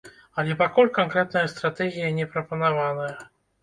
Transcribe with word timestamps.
Але 0.43 0.55
пакуль 0.61 0.89
канкрэтная 0.95 1.45
стратэгія 1.53 2.13
не 2.19 2.29
прапанаваная. 2.35 3.17